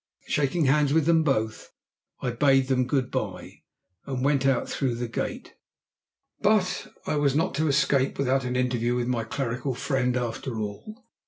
Shaking 0.25 0.65
hands 0.65 0.93
with 0.93 1.05
them 1.05 1.21
both, 1.21 1.69
I 2.21 2.31
bade 2.31 2.69
them 2.69 2.87
good 2.87 3.11
bye, 3.11 3.61
and 4.07 4.25
went 4.25 4.47
out 4.47 4.67
through 4.67 4.95
the 4.95 5.07
gate. 5.07 5.53
But 6.41 6.91
I 7.05 7.17
was 7.17 7.35
not 7.35 7.53
to 7.61 7.67
escape 7.67 8.17
without 8.17 8.43
an 8.43 8.55
interview 8.55 8.95
with 8.95 9.07
my 9.07 9.23
clerical 9.23 9.75
friend 9.75 10.17
after 10.17 10.57
all. 10.57 11.05